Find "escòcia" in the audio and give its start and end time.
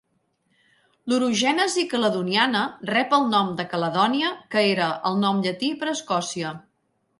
5.97-6.59